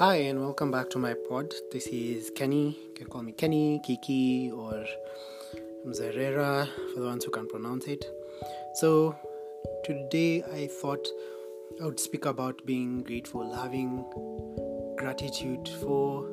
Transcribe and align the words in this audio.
Hi, 0.00 0.14
and 0.30 0.40
welcome 0.40 0.70
back 0.70 0.88
to 0.92 0.98
my 0.98 1.12
pod. 1.12 1.52
This 1.70 1.86
is 1.88 2.30
Kenny. 2.34 2.68
You 2.70 2.94
can 2.94 3.06
call 3.08 3.22
me 3.22 3.32
Kenny, 3.32 3.82
Kiki, 3.84 4.50
or 4.50 4.86
Mzerera 5.86 6.66
for 6.94 7.00
the 7.00 7.06
ones 7.06 7.22
who 7.22 7.30
can 7.30 7.46
pronounce 7.46 7.84
it. 7.84 8.06
So, 8.76 9.14
today 9.84 10.42
I 10.42 10.68
thought 10.68 11.06
I 11.82 11.84
would 11.84 12.00
speak 12.00 12.24
about 12.24 12.64
being 12.64 13.02
grateful, 13.02 13.52
having 13.52 14.06
gratitude 14.96 15.68
for 15.82 16.26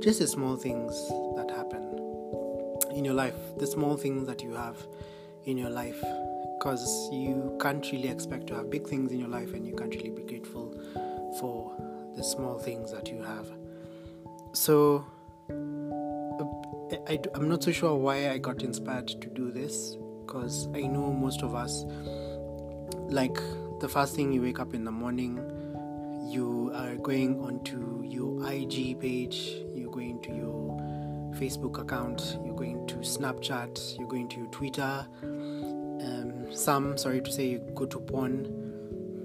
just 0.00 0.18
the 0.18 0.26
small 0.26 0.56
things 0.56 0.92
that 1.36 1.54
happen 1.56 1.84
in 2.96 3.04
your 3.04 3.14
life, 3.14 3.36
the 3.58 3.66
small 3.68 3.96
things 3.96 4.26
that 4.26 4.42
you 4.42 4.54
have 4.54 4.76
in 5.44 5.56
your 5.56 5.70
life. 5.70 6.02
Because 6.58 7.08
you 7.12 7.56
can't 7.62 7.88
really 7.92 8.08
expect 8.08 8.48
to 8.48 8.56
have 8.56 8.70
big 8.70 8.88
things 8.88 9.12
in 9.12 9.20
your 9.20 9.28
life 9.28 9.54
and 9.54 9.64
you 9.64 9.76
can't 9.76 9.94
really 9.94 10.10
be 10.10 10.22
grateful 10.22 10.74
for 11.38 11.91
the 12.16 12.24
small 12.24 12.58
things 12.58 12.92
that 12.92 13.08
you 13.08 13.22
have. 13.22 13.48
So, 14.52 15.04
I, 17.08 17.18
am 17.34 17.48
not 17.48 17.62
so 17.62 17.72
sure 17.72 17.94
why 17.96 18.30
I 18.30 18.38
got 18.38 18.62
inspired 18.62 19.08
to 19.08 19.28
do 19.28 19.50
this 19.50 19.96
because 20.26 20.68
I 20.74 20.82
know 20.82 21.12
most 21.12 21.42
of 21.42 21.54
us, 21.54 21.84
like 23.08 23.36
the 23.80 23.88
first 23.88 24.14
thing 24.14 24.32
you 24.32 24.42
wake 24.42 24.60
up 24.60 24.74
in 24.74 24.84
the 24.84 24.92
morning, 24.92 25.38
you 26.28 26.70
are 26.74 26.94
going 26.96 27.40
onto 27.40 28.02
your 28.06 28.46
IG 28.48 29.00
page, 29.00 29.56
you're 29.74 29.90
going 29.90 30.20
to 30.22 30.32
your 30.32 30.78
Facebook 31.38 31.78
account, 31.80 32.38
you're 32.44 32.54
going 32.54 32.86
to 32.86 32.96
Snapchat, 32.96 33.98
you're 33.98 34.08
going 34.08 34.28
to 34.28 34.38
your 34.38 34.46
Twitter. 34.48 35.06
Um, 35.22 36.52
some, 36.52 36.96
sorry 36.96 37.20
to 37.20 37.32
say, 37.32 37.46
you 37.46 37.58
go 37.74 37.86
to 37.86 37.98
porn 37.98 38.62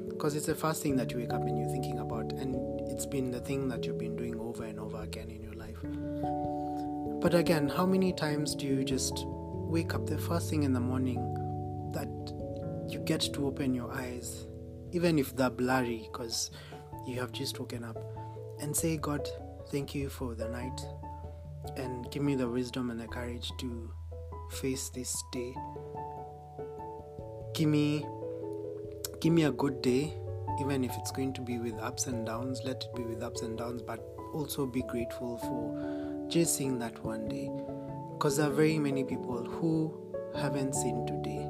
because 0.10 0.36
it's 0.36 0.48
the 0.48 0.56
first 0.56 0.82
thing 0.82 0.96
that 0.96 1.12
you 1.12 1.20
wake 1.20 1.34
up 1.34 1.42
and 1.42 1.58
you're 1.60 1.70
thinking 1.70 2.00
about, 2.00 2.32
and 2.34 2.56
it's 2.98 3.06
been 3.06 3.30
the 3.30 3.40
thing 3.40 3.68
that 3.68 3.86
you've 3.86 4.00
been 4.00 4.16
doing 4.16 4.40
over 4.40 4.64
and 4.64 4.80
over 4.80 5.04
again 5.04 5.30
in 5.30 5.44
your 5.44 5.54
life. 5.54 5.78
But 7.22 7.36
again, 7.36 7.70
how 7.70 7.86
many 7.86 8.12
times 8.12 8.56
do 8.56 8.66
you 8.66 8.84
just 8.84 9.24
wake 9.28 9.94
up 9.94 10.08
the 10.08 10.18
first 10.18 10.50
thing 10.50 10.64
in 10.64 10.74
the 10.74 10.80
morning 10.80 11.22
that 11.94 12.08
you 12.92 12.98
get 13.02 13.22
to 13.36 13.46
open 13.46 13.76
your 13.76 13.94
eyes, 13.94 14.48
even 14.94 15.20
if 15.20 15.36
they're 15.36 15.52
blurry 15.52 16.10
because 16.12 16.50
you 17.06 17.20
have 17.20 17.32
just 17.32 17.60
woken 17.60 17.84
up, 17.84 17.98
and 18.62 18.76
say, 18.76 18.98
God, 18.98 19.30
thank 19.70 19.94
you 19.94 20.10
for 20.10 20.34
the 20.34 20.48
night, 20.48 20.82
and 21.76 22.10
give 22.10 22.24
me 22.24 22.34
the 22.34 22.50
wisdom 22.50 22.90
and 22.90 23.00
the 23.00 23.06
courage 23.06 23.52
to 23.60 23.92
face 24.50 24.90
this 24.90 25.24
day. 25.32 25.54
Give 27.54 27.70
me 27.70 28.04
give 29.22 29.34
me 29.34 29.44
a 29.44 29.52
good 29.52 29.84
day, 29.84 30.18
even 30.60 30.84
if 30.84 30.96
it's 30.98 31.12
going 31.12 31.34
to 31.34 31.42
be 31.42 31.60
with 31.60 31.78
ups 31.80 32.08
and 32.08 32.26
downs, 32.26 32.62
let 32.64 32.84
it 32.84 32.96
be 32.96 33.04
with 33.04 33.22
ups 33.24 33.42
and 33.42 33.58
downs, 33.58 33.82
but 33.82 34.00
also 34.34 34.66
be 34.66 34.82
grateful 34.84 35.38
for 35.38 36.28
just 36.30 36.56
seeing 36.56 36.80
that 36.80 37.04
one 37.04 37.28
day. 37.28 37.50
Because 38.14 38.38
there 38.38 38.48
are 38.48 38.54
very 38.54 38.80
many 38.80 39.04
people 39.04 39.44
who 39.44 39.94
haven't 40.36 40.74
seen 40.74 41.06
today. 41.06 41.46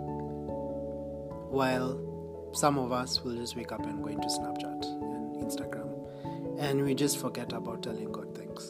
While 1.50 2.52
some 2.54 2.78
of 2.78 2.92
us 2.92 3.24
will 3.24 3.36
just 3.36 3.56
wake 3.56 3.72
up 3.72 3.86
and 3.86 4.04
go 4.04 4.10
into 4.10 4.28
Snapchat 4.28 4.84
and 4.84 5.36
Instagram, 5.44 6.60
and 6.60 6.84
we 6.84 6.94
just 6.94 7.18
forget 7.20 7.54
about 7.54 7.84
telling 7.84 8.12
God 8.12 8.36
thanks. 8.36 8.70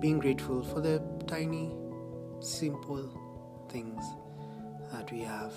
Being 0.00 0.18
grateful 0.18 0.62
for 0.62 0.80
the 0.80 1.02
tiny, 1.26 1.74
simple 2.40 3.10
things 3.70 4.02
that 4.92 5.10
we 5.12 5.20
have 5.20 5.54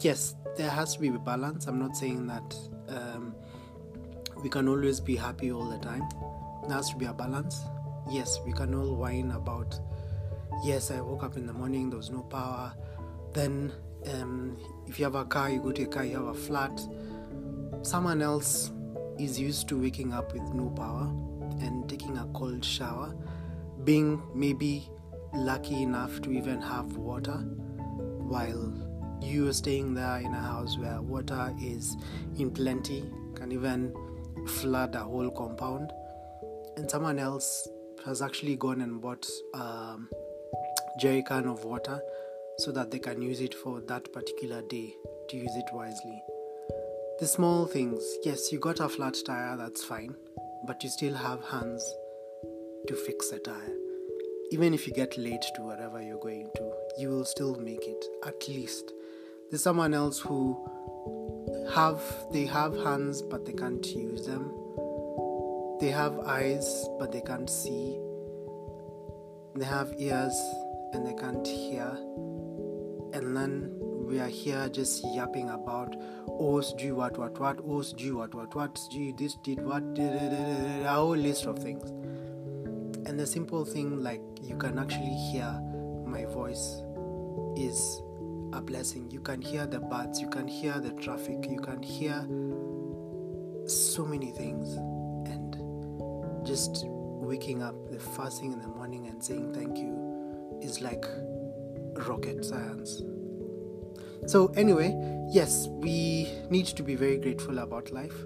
yes, 0.00 0.34
there 0.56 0.70
has 0.70 0.94
to 0.94 1.00
be 1.00 1.08
a 1.08 1.18
balance. 1.18 1.66
I'm 1.66 1.78
not 1.78 1.96
saying 1.96 2.26
that 2.26 2.54
um, 2.88 3.34
we 4.42 4.48
can 4.48 4.68
always 4.68 5.00
be 5.00 5.16
happy 5.16 5.52
all 5.52 5.68
the 5.68 5.78
time. 5.78 6.08
There 6.66 6.76
has 6.76 6.90
to 6.90 6.96
be 6.96 7.06
a 7.06 7.12
balance. 7.12 7.60
Yes, 8.10 8.38
we 8.44 8.52
can 8.52 8.74
all 8.74 8.94
whine 8.94 9.30
about, 9.32 9.78
yes, 10.64 10.90
I 10.90 11.00
woke 11.00 11.24
up 11.24 11.36
in 11.36 11.46
the 11.46 11.52
morning, 11.52 11.90
there 11.90 11.96
was 11.96 12.10
no 12.10 12.22
power. 12.22 12.74
Then, 13.32 13.72
um, 14.14 14.56
if 14.86 14.98
you 14.98 15.04
have 15.04 15.14
a 15.14 15.24
car, 15.24 15.50
you 15.50 15.60
go 15.60 15.72
to 15.72 15.82
a 15.82 15.86
car, 15.86 16.04
you 16.04 16.16
have 16.16 16.26
a 16.26 16.34
flat. 16.34 16.80
Someone 17.82 18.22
else 18.22 18.70
is 19.18 19.40
used 19.40 19.68
to 19.68 19.80
waking 19.80 20.12
up 20.12 20.32
with 20.32 20.54
no 20.54 20.70
power 20.70 21.10
and 21.60 21.88
taking 21.88 22.16
a 22.18 22.26
cold 22.34 22.64
shower, 22.64 23.14
being 23.84 24.22
maybe 24.34 24.88
lucky 25.34 25.82
enough 25.82 26.20
to 26.22 26.30
even 26.30 26.60
have 26.60 26.96
water 26.96 27.38
while 28.28 28.85
you 29.20 29.48
are 29.48 29.52
staying 29.52 29.94
there 29.94 30.18
in 30.18 30.32
a 30.34 30.40
house 30.40 30.76
where 30.78 31.00
water 31.00 31.54
is 31.60 31.96
in 32.38 32.50
plenty, 32.50 33.04
can 33.34 33.52
even 33.52 33.94
flood 34.46 34.94
a 34.94 35.00
whole 35.00 35.30
compound, 35.30 35.92
and 36.76 36.90
someone 36.90 37.18
else 37.18 37.68
has 38.04 38.22
actually 38.22 38.56
gone 38.56 38.80
and 38.80 39.00
bought 39.00 39.26
a 39.54 39.62
um, 39.62 40.08
jerry 41.00 41.22
can 41.22 41.46
of 41.46 41.64
water 41.64 42.00
so 42.58 42.72
that 42.72 42.90
they 42.90 42.98
can 42.98 43.20
use 43.20 43.40
it 43.40 43.54
for 43.54 43.80
that 43.82 44.12
particular 44.12 44.62
day 44.62 44.94
to 45.28 45.36
use 45.36 45.54
it 45.56 45.66
wisely. 45.72 46.22
The 47.18 47.26
small 47.26 47.66
things, 47.66 48.02
yes, 48.24 48.52
you 48.52 48.58
got 48.58 48.80
a 48.80 48.88
flat 48.88 49.16
tire, 49.26 49.56
that's 49.56 49.84
fine, 49.84 50.14
but 50.66 50.82
you 50.82 50.90
still 50.90 51.14
have 51.14 51.42
hands 51.44 51.82
to 52.86 52.94
fix 52.94 53.30
the 53.30 53.38
tire. 53.38 53.74
Even 54.52 54.72
if 54.72 54.86
you 54.86 54.92
get 54.92 55.18
late 55.18 55.44
to 55.56 55.62
wherever 55.62 56.00
you're 56.00 56.20
going 56.20 56.50
to, 56.56 56.72
you 56.98 57.08
will 57.08 57.24
still 57.24 57.56
make 57.56 57.84
it 57.86 58.04
at 58.24 58.46
least 58.48 58.92
there's 59.50 59.62
someone 59.62 59.94
else 59.94 60.18
who 60.18 60.56
have 61.74 62.02
they 62.32 62.46
have 62.46 62.76
hands 62.78 63.22
but 63.22 63.44
they 63.44 63.52
can't 63.52 63.86
use 63.86 64.26
them. 64.26 64.52
They 65.80 65.90
have 65.90 66.18
eyes 66.20 66.88
but 66.98 67.12
they 67.12 67.20
can't 67.20 67.48
see. 67.48 67.98
They 69.54 69.64
have 69.64 69.94
ears 69.98 70.36
and 70.92 71.06
they 71.06 71.14
can't 71.14 71.46
hear. 71.46 71.88
And 73.12 73.36
then 73.36 73.72
we 74.06 74.20
are 74.20 74.28
here 74.28 74.68
just 74.68 75.04
yapping 75.14 75.50
about 75.50 75.94
oh 76.28 76.62
do 76.76 76.94
what 76.94 77.16
what 77.18 77.38
what 77.38 77.58
oh 77.66 77.82
do 77.96 78.16
what 78.16 78.34
what 78.34 78.54
what 78.54 78.78
do 78.90 79.12
this 79.16 79.36
did 79.44 79.60
what 79.64 79.82
a 79.98 80.88
whole 80.88 81.16
list 81.16 81.46
of 81.46 81.58
things. 81.58 81.88
And 83.08 83.20
the 83.20 83.26
simple 83.26 83.64
thing 83.64 84.02
like 84.02 84.22
you 84.42 84.56
can 84.56 84.78
actually 84.78 85.16
hear 85.30 85.52
my 86.04 86.24
voice 86.24 86.82
is 87.56 88.02
a 88.56 88.60
blessing. 88.60 89.10
You 89.10 89.20
can 89.20 89.40
hear 89.40 89.66
the 89.66 89.80
birds, 89.80 90.20
you 90.20 90.28
can 90.28 90.48
hear 90.48 90.80
the 90.80 90.92
traffic, 90.92 91.46
you 91.48 91.60
can 91.60 91.82
hear 91.82 92.26
so 93.68 94.04
many 94.04 94.32
things. 94.32 94.74
And 95.28 96.46
just 96.46 96.84
waking 96.86 97.62
up 97.62 97.74
the 97.90 97.98
first 97.98 98.40
thing 98.40 98.52
in 98.52 98.60
the 98.60 98.68
morning 98.68 99.08
and 99.08 99.22
saying 99.22 99.52
thank 99.52 99.76
you 99.76 100.58
is 100.62 100.80
like 100.80 101.04
rocket 102.06 102.44
science. 102.44 103.02
So, 104.26 104.48
anyway, 104.56 104.96
yes, 105.30 105.68
we 105.68 106.28
need 106.50 106.66
to 106.66 106.82
be 106.82 106.94
very 106.94 107.18
grateful 107.18 107.58
about 107.58 107.92
life 107.92 108.16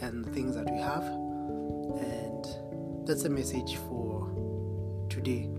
and 0.00 0.24
the 0.24 0.30
things 0.30 0.54
that 0.54 0.70
we 0.70 0.78
have. 0.78 1.02
And 1.02 2.44
that's 3.06 3.24
a 3.24 3.30
message 3.30 3.76
for 3.88 5.06
today. 5.10 5.50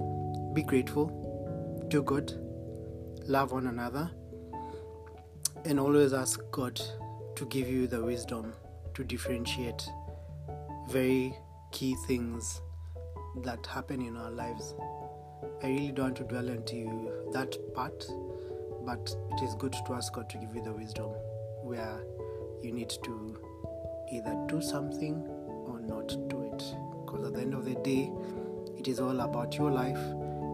Be 0.53 0.63
grateful, 0.63 1.85
do 1.89 2.01
good, 2.01 2.46
love 3.27 3.51
one 3.51 3.67
another, 3.67 4.09
and 5.65 5.79
always 5.79 6.13
ask 6.13 6.39
God 6.51 6.79
to 7.35 7.45
give 7.47 7.67
you 7.67 7.85
the 7.87 8.01
wisdom 8.01 8.53
to 8.93 9.03
differentiate 9.03 9.87
very 10.89 11.35
key 11.71 11.95
things 12.07 12.61
that 13.43 13.65
happen 13.65 14.01
in 14.01 14.15
our 14.15 14.31
lives. 14.31 14.73
I 15.61 15.67
really 15.67 15.91
don't 15.91 16.05
want 16.05 16.15
to 16.17 16.23
dwell 16.23 16.47
into 16.47 17.11
that 17.33 17.55
part, 17.73 18.05
but 18.85 19.15
it 19.33 19.43
is 19.43 19.55
good 19.55 19.73
to 19.73 19.93
ask 19.93 20.13
God 20.13 20.29
to 20.29 20.37
give 20.37 20.55
you 20.55 20.63
the 20.63 20.71
wisdom 20.73 21.09
where 21.61 21.99
you 22.63 22.71
need 22.71 22.89
to 23.03 23.37
either 24.11 24.35
do 24.47 24.61
something 24.61 25.15
or 25.67 25.81
not 25.81 26.07
do 26.29 26.43
it. 26.53 26.63
Because 27.05 27.25
at 27.27 27.33
the 27.33 27.41
end 27.41 27.53
of 27.53 27.65
the 27.65 27.75
day, 27.75 28.09
it 28.77 28.87
is 28.87 28.99
all 28.99 29.19
about 29.19 29.55
your 29.57 29.69
life 29.69 29.97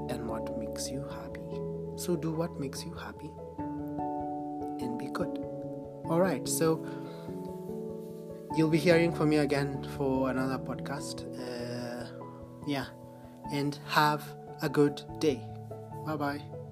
and 0.09 0.27
what 0.27 0.57
makes 0.57 0.89
you 0.89 1.07
happy. 1.07 1.32
So 1.95 2.15
do 2.15 2.31
what 2.31 2.59
makes 2.59 2.83
you 2.83 2.93
happy 2.93 3.31
and 4.79 4.97
be 4.97 5.07
good. 5.07 5.39
Alright, 6.05 6.47
so 6.47 6.85
you'll 8.55 8.69
be 8.69 8.77
hearing 8.77 9.13
from 9.13 9.29
me 9.29 9.37
again 9.37 9.87
for 9.95 10.29
another 10.29 10.57
podcast. 10.57 11.25
Uh, 11.39 12.07
yeah, 12.67 12.85
and 13.51 13.77
have 13.87 14.23
a 14.61 14.69
good 14.69 15.01
day. 15.19 15.41
Bye 16.05 16.15
bye. 16.17 16.62